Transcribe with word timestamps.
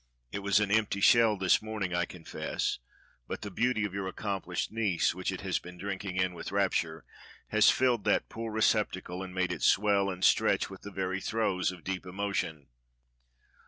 It 0.31 0.39
was 0.39 0.59
an 0.59 0.71
empty 0.71 0.99
shell 0.99 1.37
this 1.37 1.61
morning, 1.61 1.93
I 1.93 2.05
confess, 2.05 2.79
but 3.27 3.43
the 3.43 3.51
beauty 3.51 3.85
of 3.85 3.93
your 3.93 4.07
accomplished 4.07 4.71
niece, 4.71 5.13
which 5.13 5.31
it 5.31 5.41
has 5.41 5.59
been 5.59 5.77
drinking 5.77 6.15
in 6.15 6.33
with 6.33 6.51
rapture, 6.51 7.05
has 7.49 7.69
filled 7.69 8.03
that 8.05 8.27
poor 8.27 8.51
receptacle 8.51 9.21
and 9.21 9.31
made 9.31 9.51
it 9.51 9.61
swell 9.61 10.09
and 10.09 10.25
stretch 10.25 10.71
with 10.71 10.81
the 10.81 10.89
very 10.89 11.21
throes 11.21 11.71
of 11.71 11.83
deep 11.83 12.07
emo 12.07 12.31
tion." 12.31 12.65